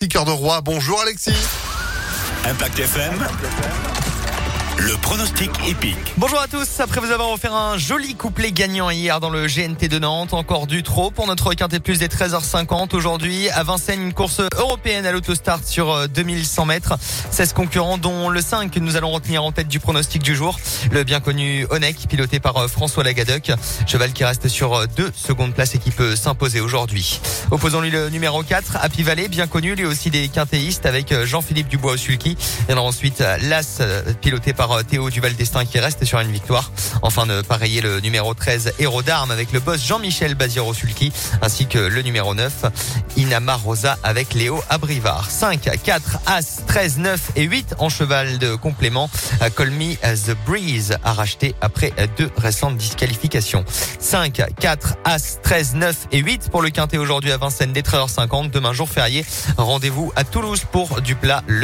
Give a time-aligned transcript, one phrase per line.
[0.00, 1.30] Piqueur de roi, bonjour Alexis.
[2.46, 3.89] Impact FM.
[4.80, 6.14] Le pronostic épique.
[6.16, 6.80] Bonjour à tous.
[6.80, 10.66] Après vous avoir offert un joli couplet gagnant hier dans le GNT de Nantes, encore
[10.66, 15.12] du trop pour notre quintet plus des 13h50 aujourd'hui à Vincennes, une course européenne à
[15.12, 16.94] l'autostart sur 2100 euh, mètres.
[17.30, 20.58] 16 concurrents dont le 5 que nous allons retenir en tête du pronostic du jour.
[20.90, 23.52] Le bien connu Onek piloté par euh, François Lagadoc.
[23.86, 27.20] Cheval qui reste sur euh, deux secondes places et qui peut s'imposer aujourd'hui.
[27.50, 31.96] Opposons-lui le numéro 4, Happy bien connu, lui aussi des quintéistes avec Jean-Philippe Dubois au
[31.98, 32.38] sulky.
[32.70, 33.82] Et ensuite l'As
[34.22, 36.70] piloté par Théo Duval Destin qui reste sur une victoire.
[37.02, 41.12] Enfin de pareiller le numéro 13 Héros d'armes avec le boss Jean-Michel Baziro Sulki
[41.42, 42.66] ainsi que le numéro 9
[43.16, 45.30] Inama Rosa avec Léo Abrivard.
[45.30, 49.10] 5, 4, As, 13, 9 et 8 en cheval de complément.
[49.56, 53.64] Call Me The Breeze a racheté après deux récentes disqualifications.
[53.98, 58.50] 5, 4, As, 13, 9 et 8 pour le quintet aujourd'hui à Vincennes dès 13h50.
[58.50, 59.24] Demain jour férié.
[59.56, 61.42] Rendez-vous à Toulouse pour du plat.